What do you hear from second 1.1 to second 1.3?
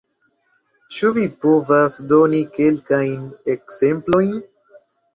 vi